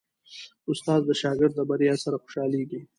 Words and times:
استاد 0.71 1.01
د 1.05 1.11
شاګرد 1.21 1.53
د 1.55 1.59
بریا 1.69 1.93
سره 2.03 2.17
خوشحالېږي. 2.23 2.79